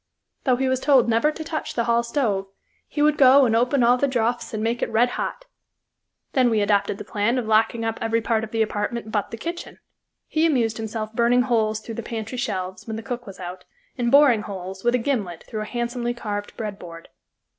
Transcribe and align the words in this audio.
Though 0.45 0.55
he 0.55 0.67
was 0.67 0.79
told 0.79 1.07
never 1.07 1.31
to 1.31 1.43
touch 1.43 1.75
the 1.75 1.83
hall 1.83 2.01
stove, 2.01 2.47
he 2.87 3.03
would 3.03 3.19
go 3.19 3.45
and 3.45 3.55
open 3.55 3.83
all 3.83 3.97
the 3.97 4.07
draughts 4.07 4.51
and 4.51 4.63
make 4.63 4.81
it 4.81 4.89
red 4.89 5.09
hot. 5.09 5.45
Then 6.33 6.49
we 6.49 6.59
adopted 6.59 6.97
the 6.97 7.03
plan 7.05 7.37
of 7.37 7.45
locking 7.45 7.85
up 7.85 7.99
every 8.01 8.19
part 8.19 8.43
of 8.43 8.49
the 8.49 8.63
apartment 8.63 9.11
but 9.11 9.29
the 9.29 9.37
kitchen. 9.37 9.77
He 10.27 10.47
amused 10.47 10.77
himself 10.77 11.13
burning 11.13 11.43
holes 11.43 11.81
through 11.81 11.93
the 11.93 12.01
pantry 12.01 12.39
shelves, 12.39 12.87
when 12.87 12.95
the 12.95 13.03
cook 13.03 13.27
was 13.27 13.39
out, 13.39 13.63
and 13.95 14.09
boring 14.11 14.41
holes, 14.41 14.83
with 14.83 14.95
a 14.95 14.97
gimlet, 14.97 15.43
through 15.47 15.61
a 15.61 15.65
handsomely 15.65 16.15
carved 16.15 16.57
bread 16.57 16.79
board. 16.79 17.09